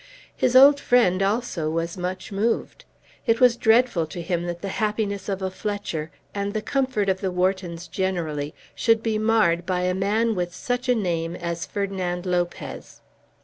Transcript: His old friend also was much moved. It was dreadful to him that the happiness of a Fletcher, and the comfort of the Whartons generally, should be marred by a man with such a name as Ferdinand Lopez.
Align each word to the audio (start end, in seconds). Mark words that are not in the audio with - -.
His 0.35 0.55
old 0.55 0.79
friend 0.79 1.21
also 1.21 1.69
was 1.69 1.95
much 1.95 2.31
moved. 2.31 2.85
It 3.27 3.39
was 3.39 3.55
dreadful 3.55 4.07
to 4.07 4.19
him 4.19 4.47
that 4.47 4.63
the 4.63 4.69
happiness 4.81 5.29
of 5.29 5.43
a 5.43 5.51
Fletcher, 5.51 6.09
and 6.33 6.55
the 6.55 6.61
comfort 6.63 7.07
of 7.07 7.21
the 7.21 7.29
Whartons 7.31 7.87
generally, 7.87 8.55
should 8.73 9.03
be 9.03 9.19
marred 9.19 9.63
by 9.63 9.81
a 9.81 9.93
man 9.93 10.33
with 10.33 10.55
such 10.55 10.89
a 10.89 10.95
name 10.95 11.35
as 11.35 11.67
Ferdinand 11.67 12.25
Lopez. 12.25 13.01